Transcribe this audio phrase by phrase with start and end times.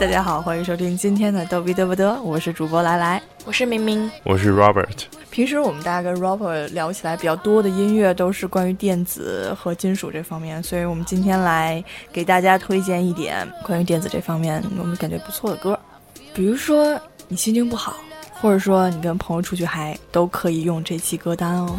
[0.00, 5.02] 大家好，欢迎收听今天的逗比嘚不嘚，我是主播来来，我是明明，我是 Robert。
[5.28, 15.78] 平时我们大家跟 Robert 聊起来比较多的音乐都是关于电子和金属这方面，所以我们今天来给大家推荐一点关于电子这方面我们感觉不错的歌，
[16.32, 16.98] 比如说
[17.28, 17.94] 你心情不好，
[18.40, 21.78] 或者说你跟朋友出去嗨，都可以用这期歌单哦。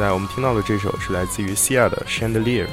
[0.00, 2.64] 在我们听到的这首是来自于 Sia 的《Chandelier》。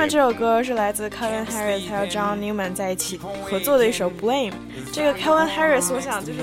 [0.00, 4.54] 面这首歌是来自 Kevin Harris 还有 John Newman 在一起合作的一首 Blame。
[4.92, 6.40] 这个 Kevin Harris 我想就是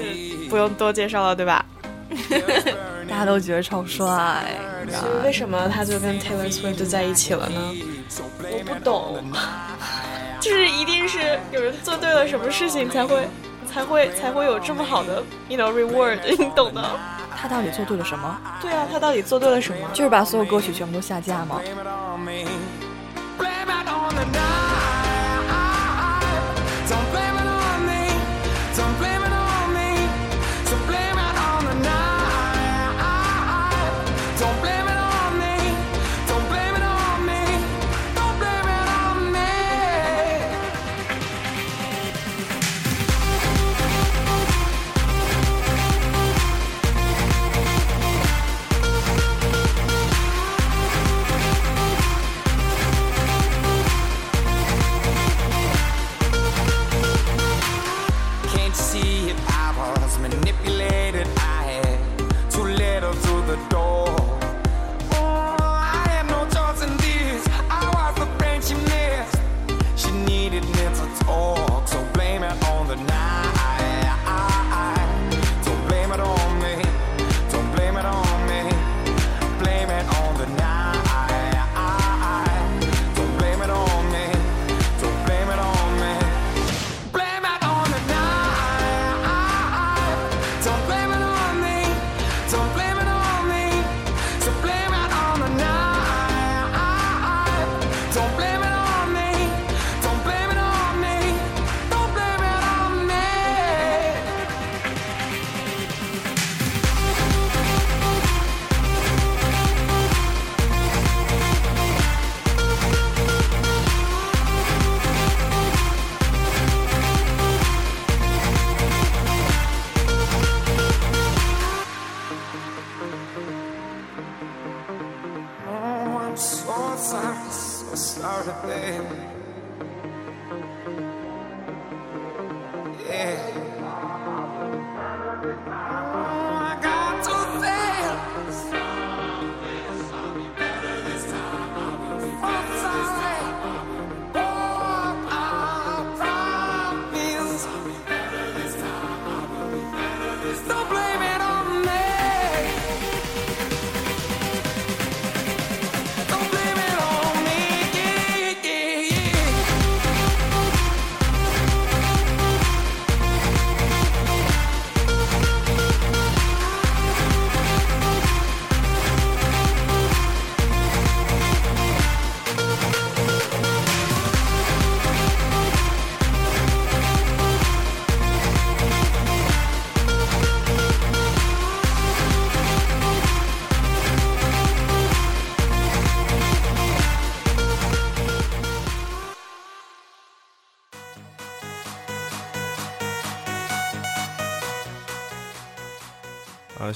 [0.48, 1.66] 不用多介绍了，对吧？
[3.10, 4.44] 大家都觉得超帅。
[5.26, 7.74] 为什么他就跟 Taylor Swift 在一起了呢？
[8.42, 9.24] 我不懂，
[10.40, 13.28] 就是一定是有人做对了什么事情才会
[13.68, 16.84] 才会才会有这么好的 you know reward，你懂的。
[17.40, 18.38] 他到底做对了什么？
[18.62, 19.88] 对啊，他到底做对了什么？
[19.94, 21.60] 就是把所有歌曲全部都下架吗？
[24.34, 24.67] not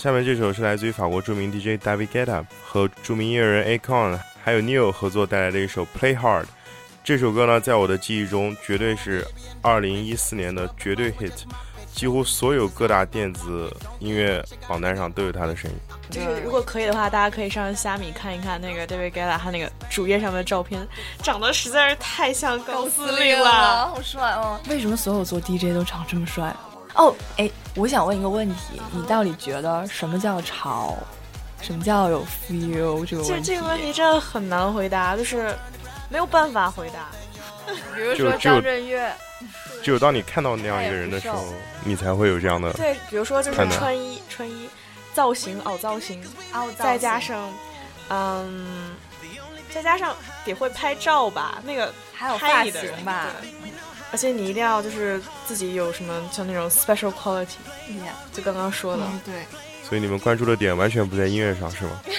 [0.02, 6.42] 下面这首是来自于法国著名 DJ David Guetta 和著名音乐人 Akon 还有 Neil 合作带来的一首《Play Hard》。
[7.04, 9.24] 这首歌呢，在我的记忆中绝对是
[9.62, 11.44] 2014年的绝对 hit，
[11.94, 15.78] 几乎所有各大电子音乐榜单上都有它的身影。
[16.10, 20.82] 就是如果可以的话，大家可以上虾米看一看那个 David Guetta 他那个主页上面的照片，
[21.22, 23.90] 长得实在是太像高司令了。
[23.90, 24.60] 好帅哦！
[24.68, 26.52] 为什么所有做 DJ 都长这么帅？
[26.96, 30.98] 哦，哎，我想问一个问题，你到底觉得什么叫潮？
[31.62, 33.06] 什么叫有 feel？
[33.06, 35.56] 这个问题，这这个问题真的很难回答，就是
[36.10, 37.08] 没有办法回答。
[37.96, 39.14] 比如说张震岳，
[39.84, 41.46] 只有当你看到那样一个人的时候，
[41.86, 42.74] 你才会有这样的。
[42.74, 44.68] 对，比如说就是穿衣穿衣
[45.14, 46.22] 造型凹造型，
[46.78, 47.48] 再加上
[48.10, 48.96] 嗯，
[49.74, 52.74] 再加上得会拍照吧，那个还有发型
[53.06, 53.72] 吧，对
[54.12, 59.04] 而且你一定要就是自己有什么像那种 special quality，Yeah 就刚刚说的。
[59.04, 59.46] 嗯，对，
[59.88, 61.92] 所以你们关注的点完全不在音乐上，是吗？
[62.06, 62.12] 没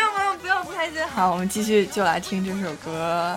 [0.00, 1.06] 有没有，不要不开心。
[1.08, 3.36] 好，我们继续就来听这首歌。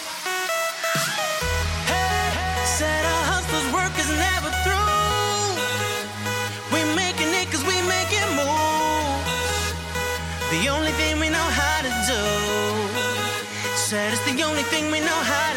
[14.61, 15.50] Only thing we know how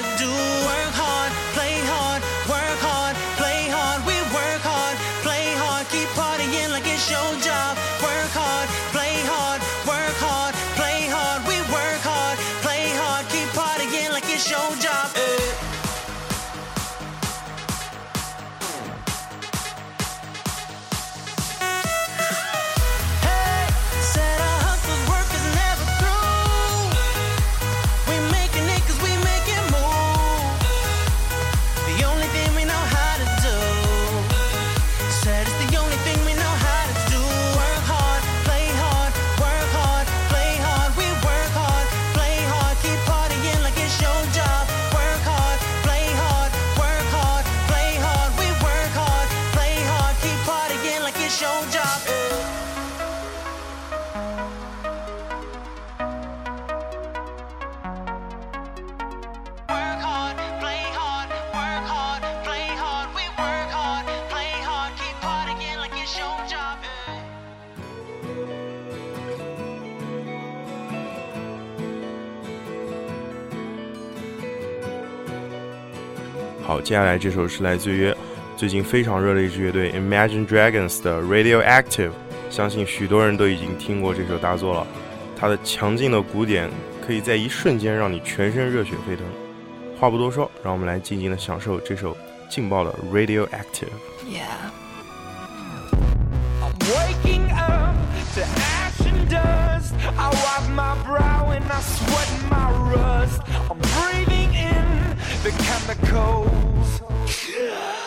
[76.84, 78.14] 接下来这首是来自于
[78.58, 82.10] 最近非常热的一支乐队 Imagine Dragons 的 Radioactive，
[82.50, 84.86] 相信许多人都已经听过这首大作了。
[85.34, 86.68] 它的强劲的鼓点
[87.04, 89.24] 可以在一瞬间让你全身热血沸腾。
[89.98, 92.14] 话不多说，让我们来静静的享受这首
[92.50, 93.88] 劲爆的 Radioactive。
[94.28, 94.52] Yeah，I'm
[96.92, 97.96] waking up
[98.34, 99.94] to ash and dust.
[100.18, 103.40] I wipe my brow and I sweat my rust.
[103.70, 106.63] I'm breathing in the chemicals.
[107.26, 108.03] Yeah!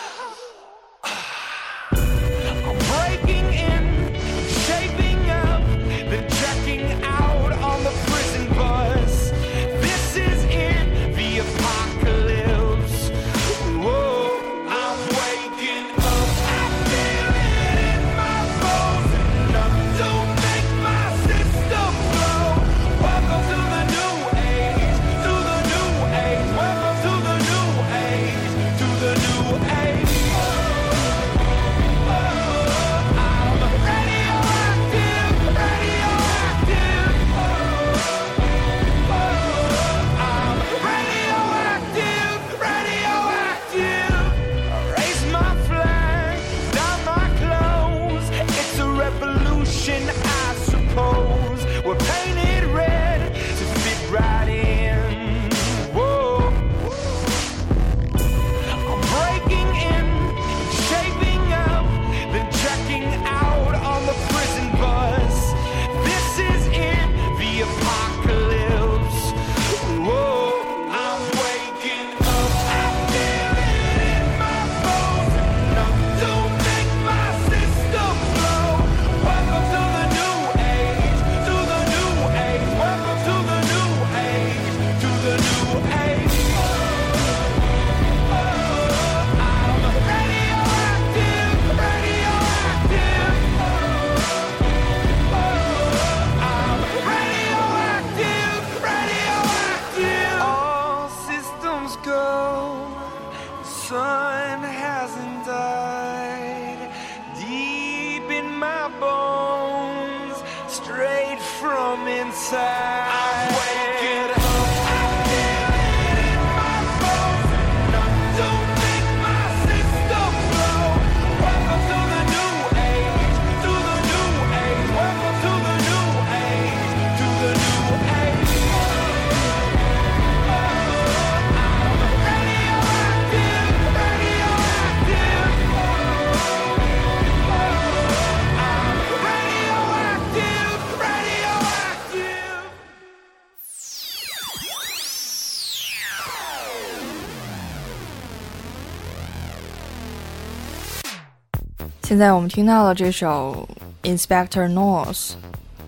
[152.08, 153.68] 现在我们听到了这首
[154.16, 155.12] 《Inspector North》，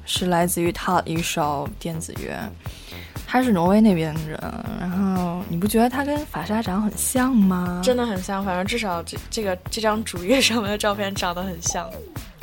[0.05, 2.39] 是来自于他的一首电子乐。
[3.27, 4.39] 他是挪威那边的人，
[4.79, 7.81] 然后你不觉得他跟法沙长很像吗？
[7.83, 11.91] 真的很像，反正至少这这个这张主页上面的照片长得很像。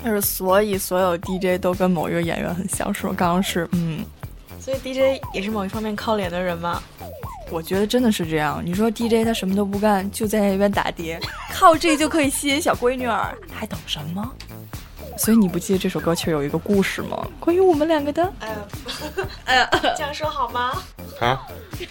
[0.04, 3.14] 就是所以所有 DJ 都跟某一个演员很像，是我？
[3.14, 4.04] 刚刚是，嗯，
[4.60, 6.82] 所以 DJ 也是某一方面靠脸的人吗？
[7.50, 8.62] 我觉得真的是这样。
[8.64, 11.20] 你说 DJ 他什么都不干，就在那边打碟，
[11.54, 14.30] 靠这就可以吸引小闺女儿，还等什么？
[15.18, 17.26] 所以你不记得这首歌其实有一个故事吗？
[17.40, 18.32] 关于我们两个的。
[18.40, 18.56] 哎呀，
[19.46, 20.74] 哎 呀，这样说好吗？
[21.20, 21.48] 啊，
[21.80, 21.88] 你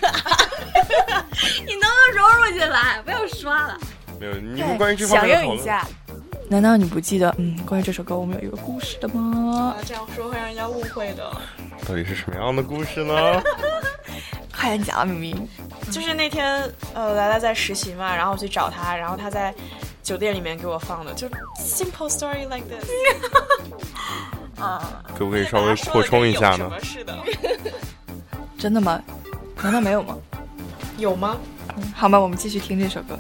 [1.75, 3.01] 能不能融入进来？
[3.05, 3.77] 不要刷了。
[4.21, 5.87] 没有，你们关于这方响应一下。
[6.49, 7.35] 难道你不记得？
[7.39, 9.75] 嗯，关于这首歌我们有一个故事的吗？
[9.77, 11.29] 啊，这样说会让人家误会的。
[11.89, 13.43] 到底是什么样的故事呢？
[14.67, 15.49] 快点讲啊，明明。
[15.93, 16.61] 就是那天，
[16.93, 19.55] 呃，莱莱在实习嘛，然后我去找他，然后他在
[20.03, 21.29] 酒店里面给我放的，就
[21.61, 22.85] simple story like this。
[24.61, 26.69] 啊，可不可以稍微扩充一下呢？
[26.83, 27.17] 是的，
[28.59, 29.01] 真的吗？
[29.63, 30.19] 难道没有吗？
[30.99, 31.37] 有吗？
[31.95, 33.17] 好吧，我们继续听这首歌。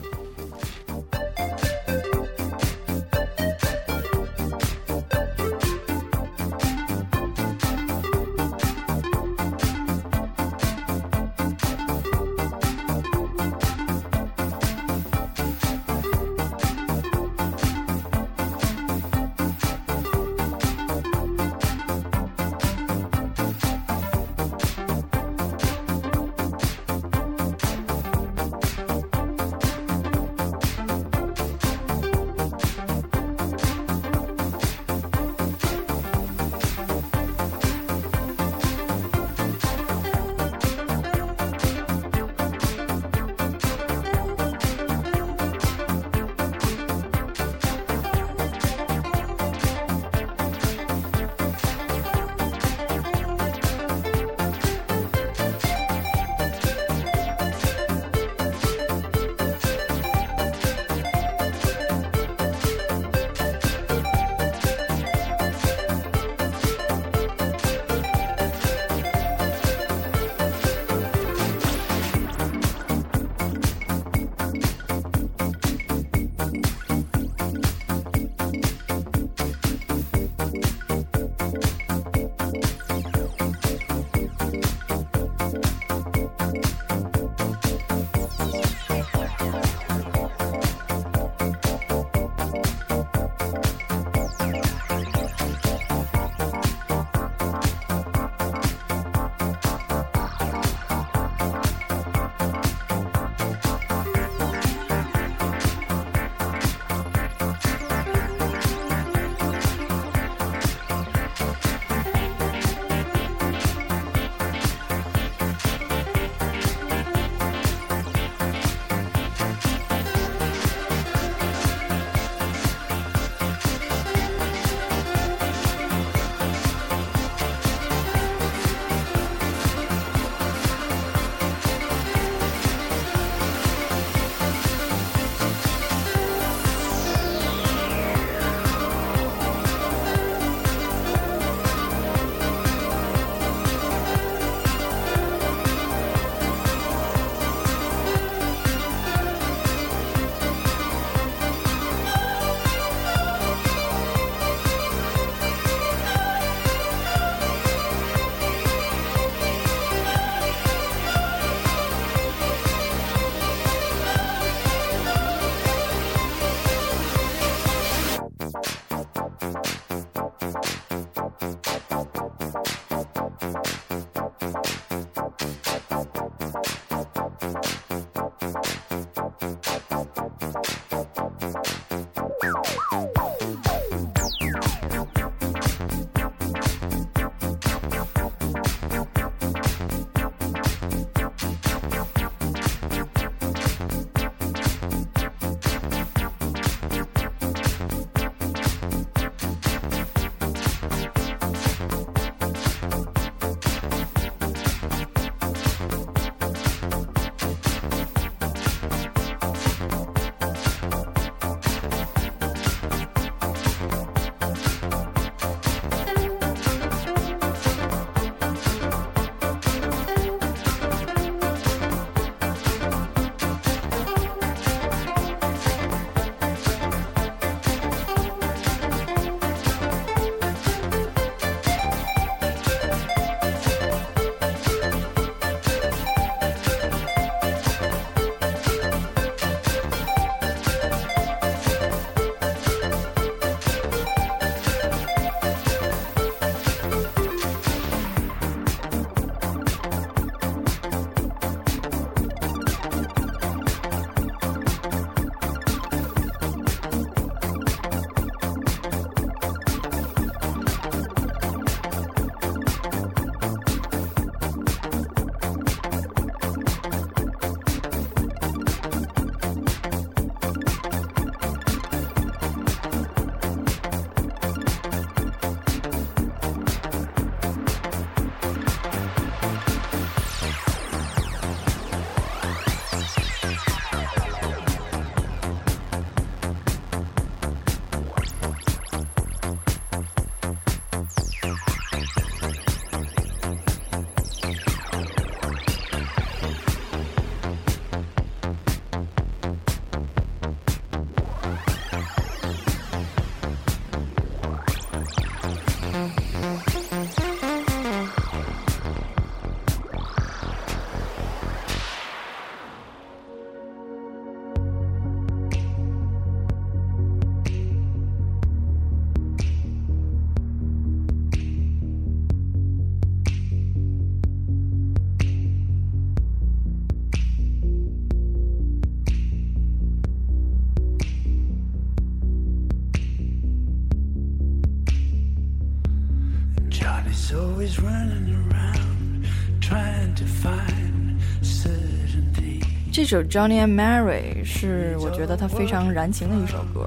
[343.06, 346.86] 首《Johnny and Mary》是我觉得它非常燃情的一首歌。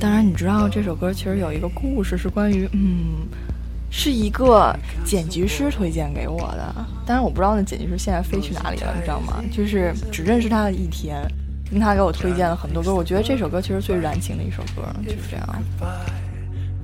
[0.00, 3.28] 当然，你知道这首歌其实有一个故事，是关于嗯，
[3.90, 6.74] 是一个剪辑师推荐给我的。
[7.06, 9.42] 当然，我不知道那剪辑师现在飞去哪里了，你知道吗？
[9.52, 11.22] 就是只认识他的一天，
[11.70, 12.92] 因为他给我推荐了很多歌。
[12.94, 15.46] 我觉得这首歌其实最燃情的一首歌，就是这样。
[15.80, 15.86] Buy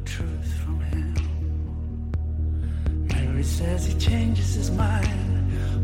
[0.05, 1.15] truth from him.
[3.09, 5.09] Mary says he changes his mind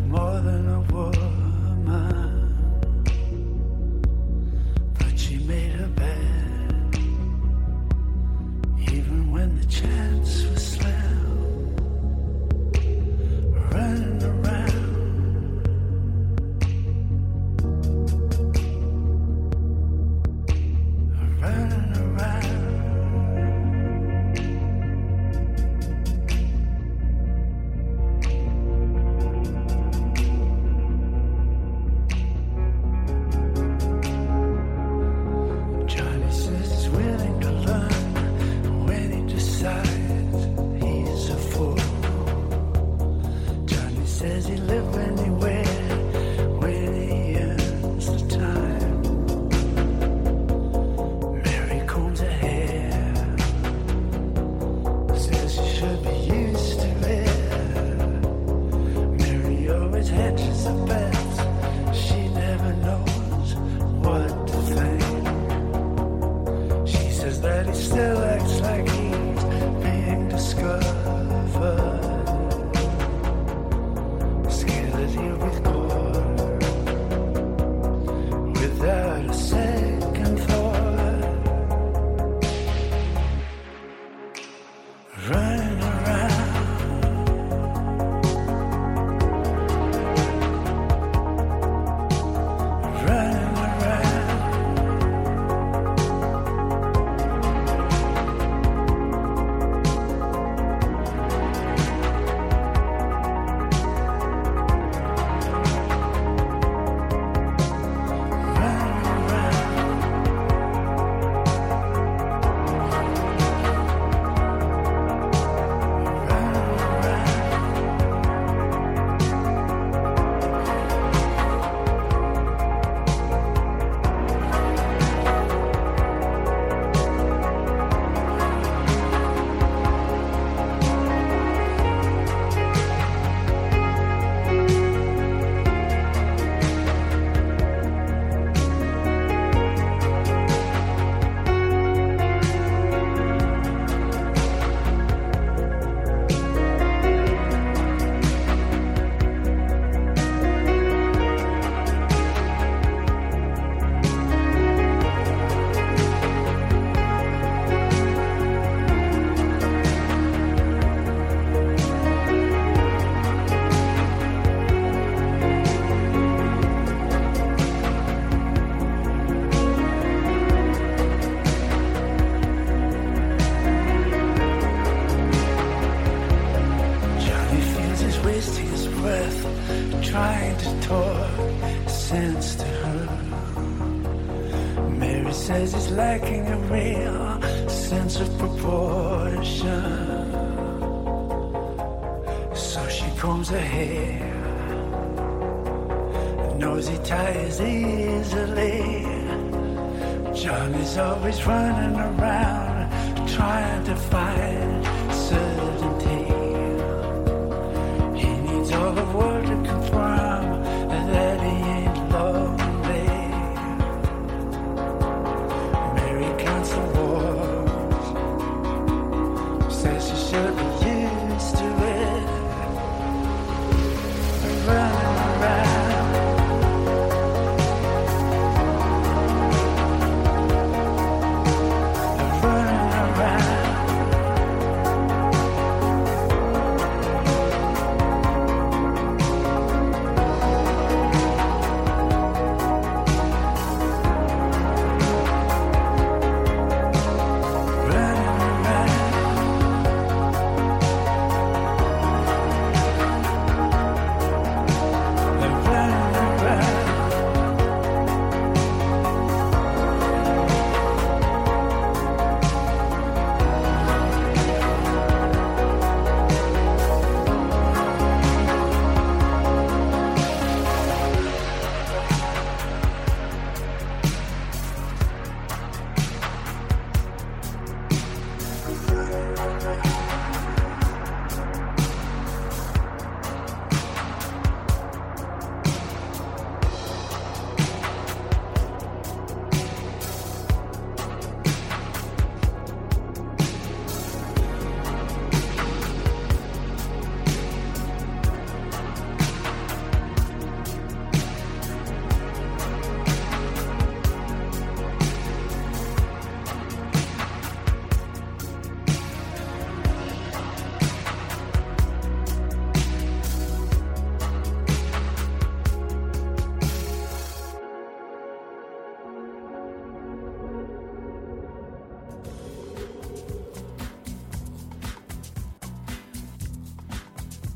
[0.09, 2.34] more than a woman.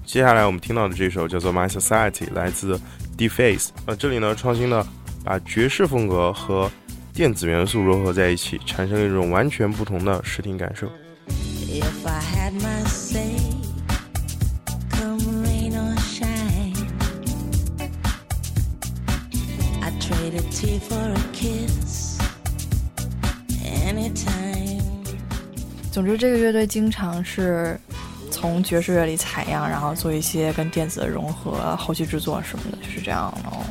[0.08, 2.80] 接下来我们听到的这首叫做《My Society》，来自
[3.18, 3.68] Deface。
[3.84, 4.84] 呃，这里呢创新的
[5.22, 6.70] 把爵士风格和
[7.12, 10.86] 电子元素融合在一起，产生了一种完全不同的视听感受。
[11.28, 13.36] If I had my say,
[14.92, 16.74] come rain or shine,
[19.82, 22.18] I'd trade a tear for a kiss
[23.62, 24.80] anytime.
[25.92, 27.78] 总之，这个乐队经常是
[28.38, 33.66] 从爵士乐里采样，然后做一些跟电子的融合、后期制作什么的，就是这样哦。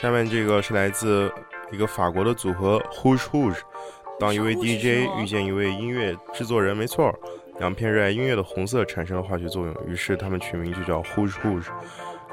[0.00, 1.30] 下面这个是来自
[1.70, 3.58] 一个法国的组合 Hush Hush。
[4.18, 7.14] 当一位 DJ 遇见一位音乐制作人，没错，
[7.58, 11.66] 两片热爱音乐的红色产生了化学作用，于是他们取名就叫 Hush Hush。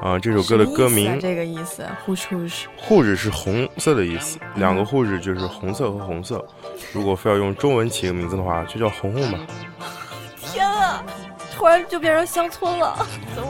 [0.02, 2.66] 啊，这首歌的歌名这个意思，hush hush。
[2.88, 6.46] “hush” 是红色的意思，两个 “hush” 就是红色和红色。
[6.94, 9.40] 如果非要用中文起个名字的话，就叫红红吧。
[10.40, 11.04] 天啊，
[11.56, 13.08] 突然就变成乡村了。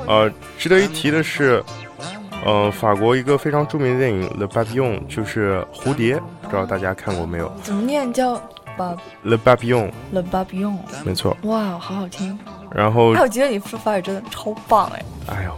[0.07, 1.61] 呃，值得一提的是，
[2.45, 8.41] 呃，法国一个非常著名的电影《Le Papillon》就是蝴蝶，不知道大家看过没有怎么念叫
[8.77, 10.77] Papillon，le babillon？
[11.03, 11.35] 没错。
[11.43, 12.37] 哇，好好听！
[12.71, 15.03] 然后哎，，我觉得你说法语真的超棒哎！
[15.27, 15.53] 哎呦，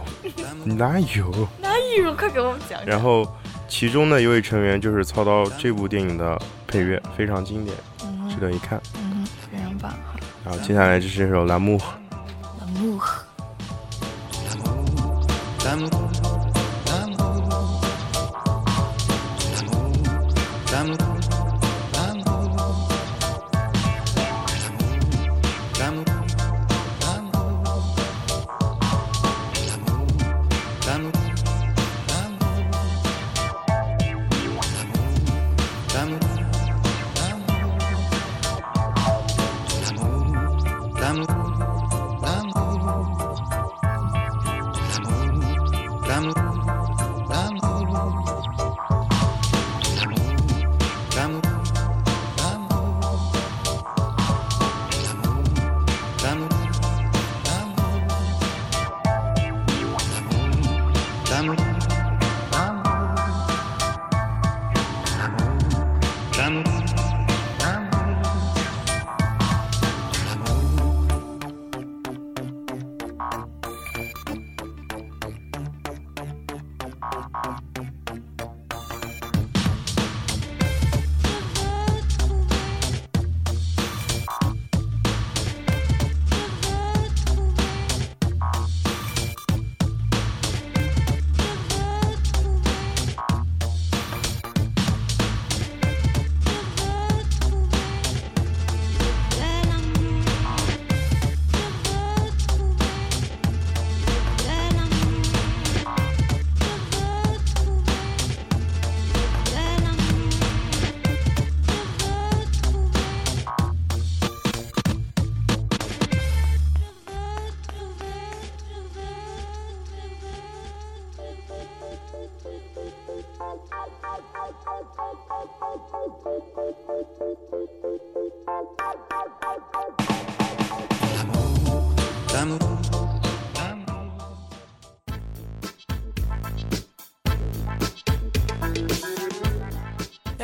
[0.64, 1.30] 哪有？
[1.60, 2.14] 哪有？
[2.14, 2.88] 快给我们讲讲。
[2.88, 3.30] 然后，
[3.68, 7.76] 其中的一位成员就是操刀这部电影的配乐，非常经典，
[8.28, 8.80] 值得一看。
[8.96, 9.92] 嗯，非常棒。
[10.44, 11.78] 然后接下来就是这首《蓝木》。
[12.58, 13.02] L'amour
[15.62, 16.09] L'amour,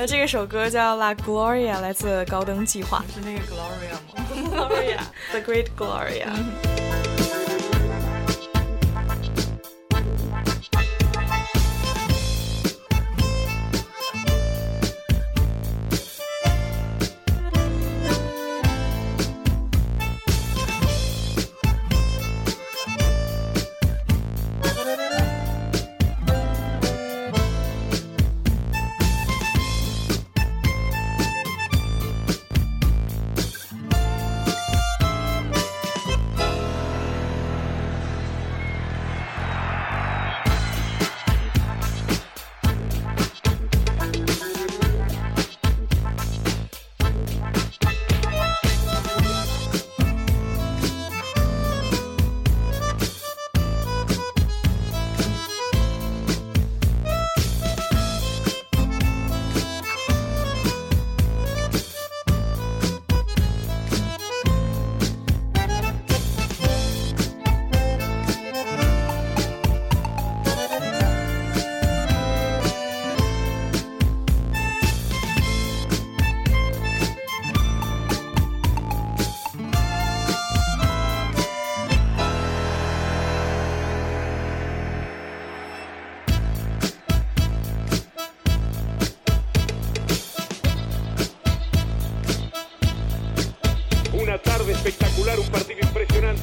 [0.06, 3.04] 这个首歌叫《La Gloria》，来自高登计划。
[3.12, 7.15] 是那个 Gloria 吗？Gloria，The Great Gloria。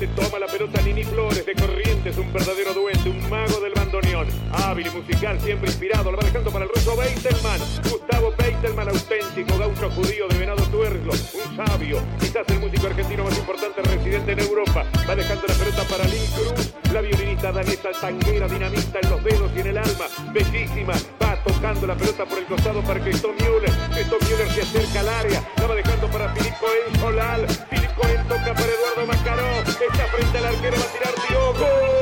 [0.03, 0.07] Impresionante.
[0.07, 4.27] Toma la pelota Nini Flores de Corrientes, un verdadero duende, un mago del bandoneón.
[4.51, 6.11] Hábil y musical, siempre inspirado.
[6.11, 7.59] Lo va dejando para el ruso Beitelman.
[7.89, 11.11] Gustavo Beitelman, auténtico gaucho judío de Venado Tuerlo.
[11.11, 14.85] Un sabio, quizás el músico argentino más importante residente en Europa.
[15.07, 19.51] Va dejando la pelota para Lynn Cruz, la violinista danesa tanguera, dinamita en los dedos
[19.55, 20.05] y en el alma.
[20.31, 23.71] Bellísima, va tocando la pelota por el costado para Christoph Müller.
[23.91, 27.47] Christoph Müller se acerca al área, la va dejando para Filip Cohen Solal.
[27.69, 29.59] Filip Cohen toca para Eduardo Macaró.
[29.61, 31.92] Está frente al arquero, va a tirar Diogo.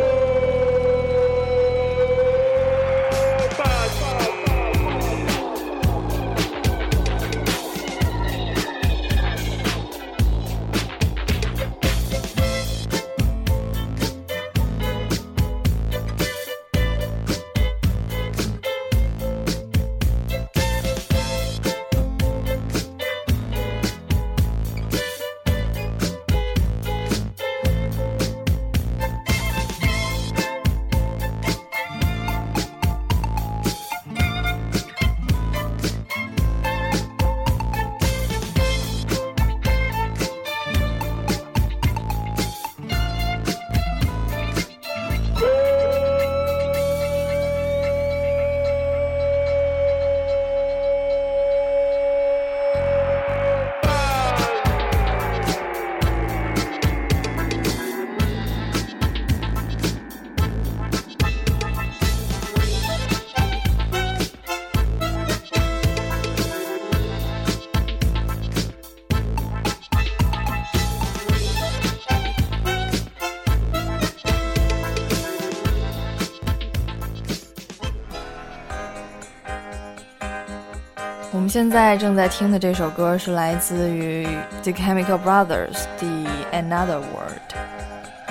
[81.52, 84.26] 现在正在听的这首歌是来自于
[84.64, 87.42] The Chemical Brothers 的 Another World。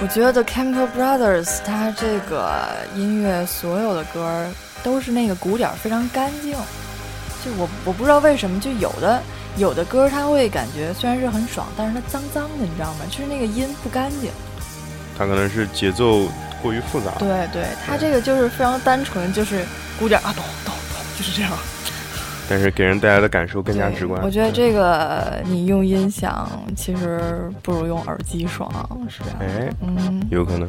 [0.00, 4.50] 我觉得 The Chemical Brothers 他这个音乐所有的歌儿
[4.82, 6.52] 都是那个鼓点儿非常干净，
[7.44, 9.20] 就我我不知道为什么，就有的
[9.58, 13.00] 有的歌儿它会感觉虽然是很爽，但是它脏脏的，你知道吗？
[13.10, 14.30] 就是那个音不干净。
[15.18, 16.26] 它可能是节奏
[16.62, 17.10] 过于复杂。
[17.18, 19.66] 对对，它这个就是非常单纯，就是
[19.98, 21.52] 鼓点儿啊咚咚咚，就是这样。
[22.50, 24.20] 但是给人带来的感受更加直观。
[24.24, 28.68] 我觉得这个你用音响其实不如用耳机爽，
[29.08, 29.36] 是吧？
[29.38, 30.68] 哎，嗯，有可能。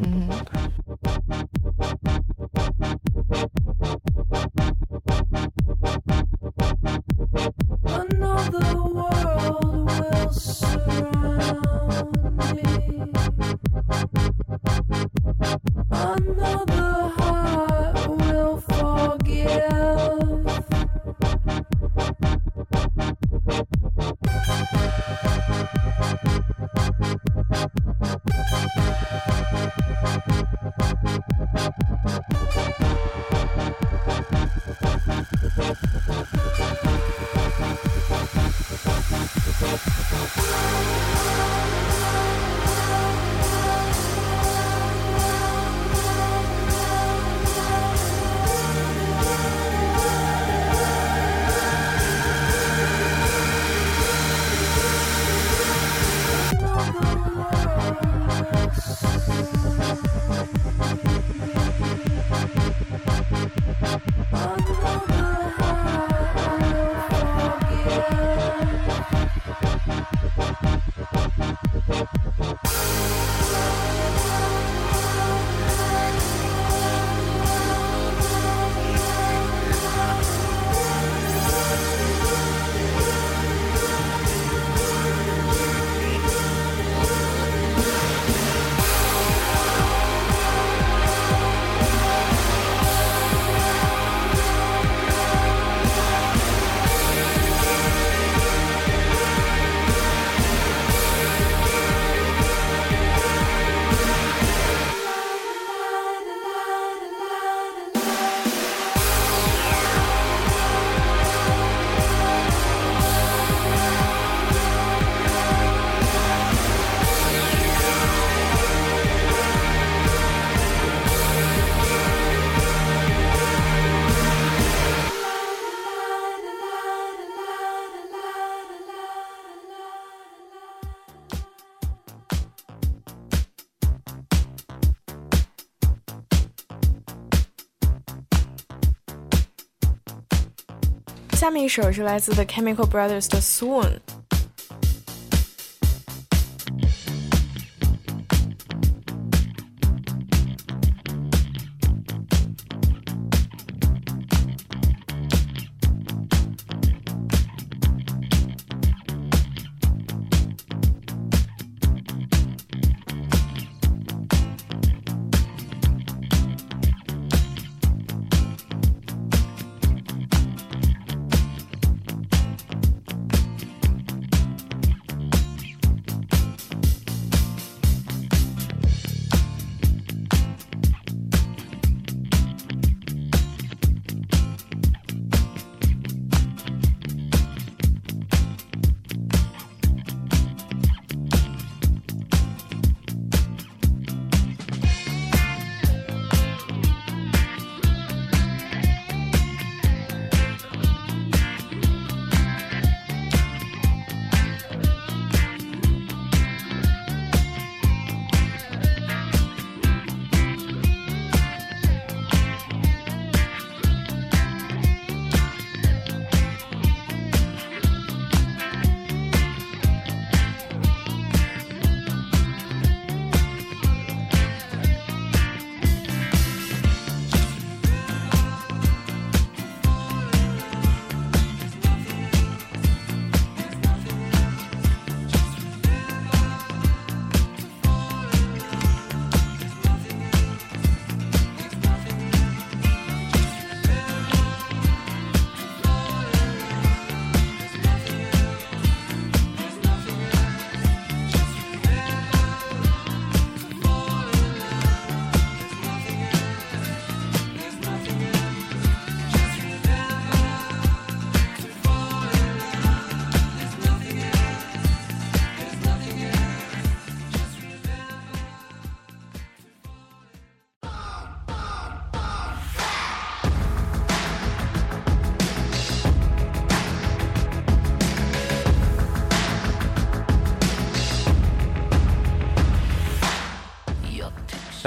[141.41, 143.99] 下面一首是来自 The Chemical Brothers 的 Swoon。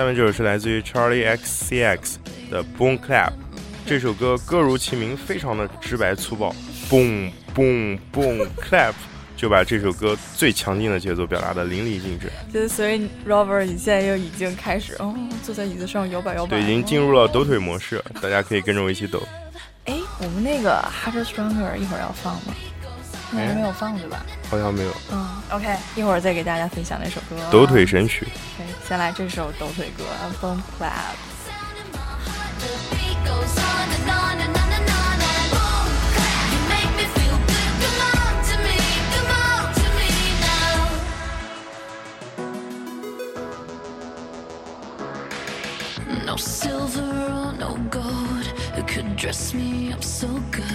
[0.05, 2.15] 面这首是来自于 Charlie XCX
[2.49, 3.31] 的 Boom Clap。
[3.85, 6.53] 这首歌歌如其名，非常的直白粗暴
[6.89, 8.93] ，Boom Boom Boom Clap，
[9.37, 12.31] 就把这首歌最强劲的节奏表达的淋漓尽致。
[12.51, 16.57] 就是所以 Robert 你现在又已经开始哦，坐在椅子上摇摆摇摆。
[16.57, 19.21] 对，已经进入了抖腿模式，大家可以跟着我一起抖。
[19.85, 22.55] 哎，我们那个 Harder Stronger 一会儿要放吗？
[23.41, 24.25] 应该没有放对吧？
[24.49, 24.91] 好像没有。
[25.11, 27.35] 嗯，OK，一会儿再给大家分享那首歌。
[27.51, 28.25] 抖腿神曲。
[28.57, 30.03] OK，先来这首抖腿歌
[30.45, 30.89] 《Boom Clap》。
[33.25, 36.45] goes on and on and on and on and boom, clap.
[36.53, 37.73] You make me feel good.
[37.81, 38.77] Come on to me,
[39.13, 40.09] come on to me
[40.45, 40.77] now.
[46.25, 48.45] No silver or no gold
[48.83, 50.65] could dress me up so good.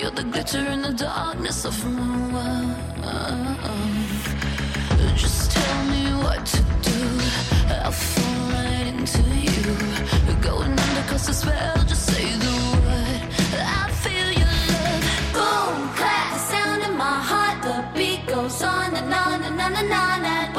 [0.00, 2.76] You're the glitter in the darkness of my world.
[5.16, 7.00] Just tell me what to do.
[7.82, 9.76] I'll fall right into you.
[10.40, 12.54] Going under cause I spell, just say the
[12.86, 13.22] word.
[13.80, 15.02] I feel your love.
[15.36, 17.62] Boom, clap, the sound in my heart.
[17.62, 20.24] The beat goes on and on and on and on.
[20.24, 20.55] And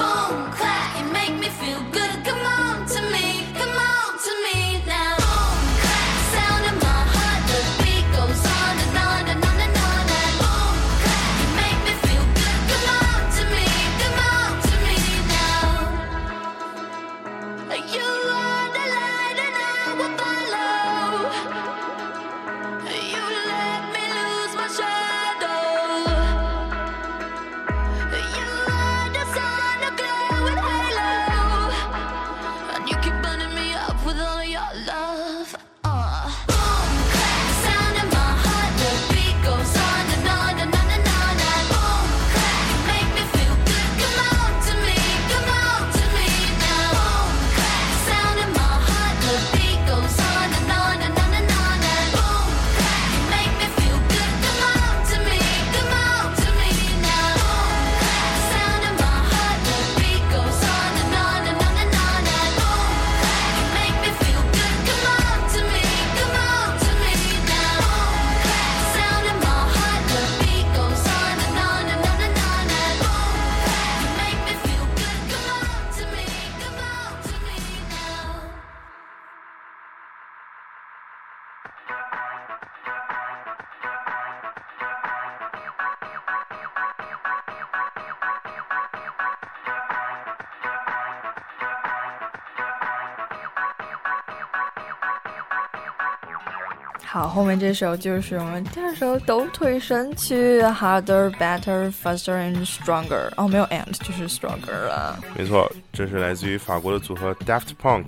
[97.37, 103.29] 后面这首就是我们第二首抖腿神曲，Harder, Better, Faster and Stronger。
[103.35, 105.19] 哦，没有 and，就是 Stronger 了。
[105.37, 108.05] 没错，这是来自于法国的组合 Daft Punk。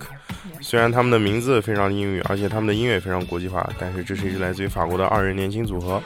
[0.62, 6.02] 虽然他们的名字非常英语，而且他们的音乐非常国际化，但是这是一支来自于法国的二人年轻组合。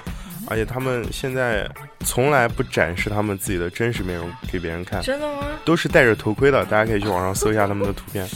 [0.47, 1.65] 而且他们现在
[2.01, 5.47] 从来不展示他们自己的真实面容给别人看，真的吗？
[5.63, 6.65] 都是戴着头盔的。
[6.65, 8.27] 大家可以去网上搜一下他们的图片，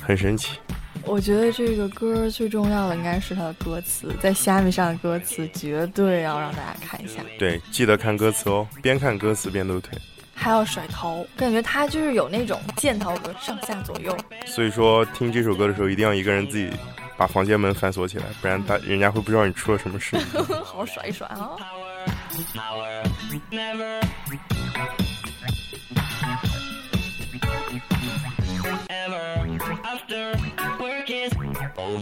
[0.00, 0.60] 很神奇。
[1.06, 7.22] 我觉得这个歌最重要的应该是它的歌词，在虾米上的歌词绝对要让大家看一下。
[7.38, 9.98] 对，记得看歌词哦，边看歌词边抖腿。
[10.34, 14.16] 还要甩头，感觉它就是有那种箭头的上下左右。
[14.46, 16.68] 所以说，听这首歌的时候，一定要一个人自己
[17.16, 20.16] 把房间门反锁起来，不然大人家会不知道你出了什么事。
[20.64, 21.56] 好好甩一甩啊！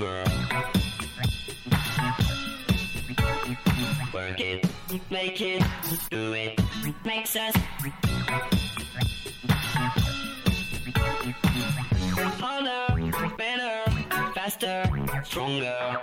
[0.02, 0.24] Over.
[4.12, 4.66] Work it,
[5.10, 5.62] make it,
[6.10, 6.60] do it,
[7.04, 7.54] makes us
[12.40, 13.90] harder, better,
[14.34, 14.84] faster,
[15.24, 16.00] stronger.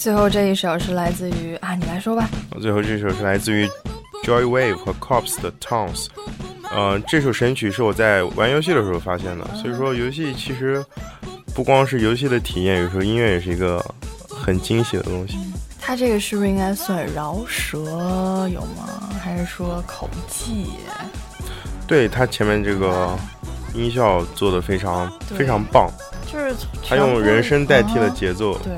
[0.00, 2.26] 最后这一首是来自于啊，你来说吧。
[2.58, 3.68] 最后这首是来自于
[4.24, 6.06] Joy Wave 和 Cops 的 Towns。
[6.74, 10.82] 呃，这首神曲是我在玩游戏的时候发现的，所以说游戏其实
[11.54, 13.84] 不光是游戏的体验，有时候音乐也是一个
[14.26, 15.36] 很惊喜的东西。
[15.78, 19.10] 它这个是不是应该算饶舌有吗？
[19.22, 20.70] 还是说口技？
[21.86, 23.14] 对它前面这个
[23.74, 25.90] 音效做的非常非常棒，
[26.26, 26.54] 就是
[26.88, 28.72] 它用人声代替了啊节奏，对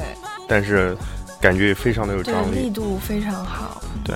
[0.55, 0.95] 但是
[1.41, 2.65] 感觉也非常的有对，张力。
[2.65, 3.83] 力度非常好。
[4.05, 4.15] 对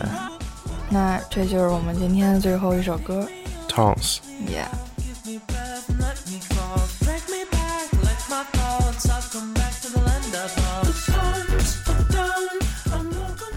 [0.90, 3.26] 那这就是我们今天的最后一首歌
[3.66, 4.18] ，Towns。
[4.46, 4.66] ，Yeah。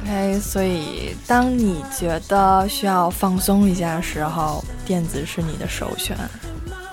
[0.04, 6.16] OK，所以当你觉得需要放松一下的时候，电子是你的首选。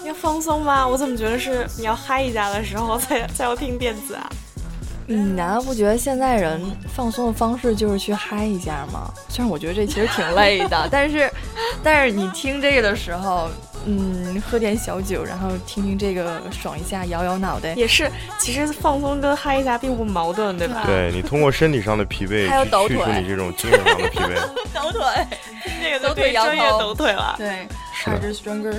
[0.05, 0.85] 要放松吗？
[0.85, 4.29] 我怎么觉得是你要嗨一下的时候才才要听电子啊？
[5.09, 6.61] 你难道不觉得现在人
[6.93, 9.11] 放松的方式就是去嗨一下吗？
[9.29, 11.31] 虽然我觉得这其实挺累的， 但是，
[11.83, 13.49] 但是你听这个的时候，
[13.87, 20.83] 嗯，喝点小酒，然后听听这个，爽一下，摇摇脑袋，也是，其实放松跟嗨一下并不矛盾，对吧？
[20.87, 24.35] 对你通过身体上的疲惫 还有抖去去除腿你这种精神上的疲惫。
[24.75, 25.01] 抖腿，
[25.83, 27.35] 这个抖腿摇头专业抖腿了。
[27.39, 28.75] 对是的，Harder Stronger。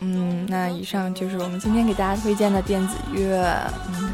[0.00, 3.56] 嗯，那以上就是我们今天给大家推荐的电子乐。
[3.88, 4.10] 嗯，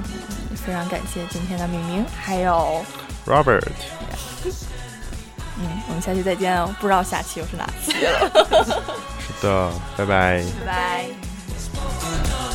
[0.70, 2.80] 非常感谢今天的明明还有
[3.26, 3.60] robert
[5.58, 8.30] 嗯我们下期再见哦不知道下期又是哪期了
[9.20, 10.44] 是的拜拜。
[10.64, 12.49] 拜拜。